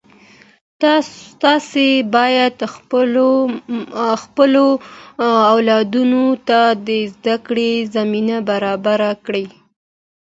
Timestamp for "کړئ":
9.25-9.45